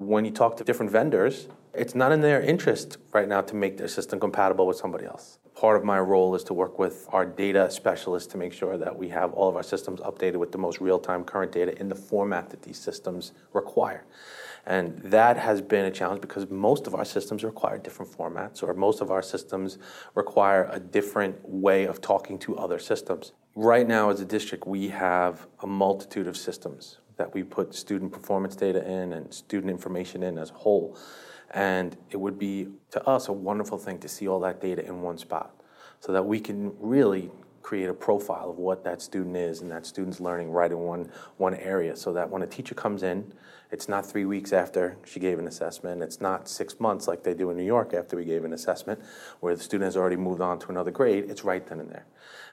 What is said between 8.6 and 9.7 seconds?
that we have all of our